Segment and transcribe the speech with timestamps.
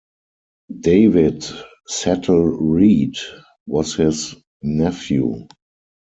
[0.79, 1.45] David
[1.85, 3.17] Settle Reid
[3.67, 5.47] was his nephew.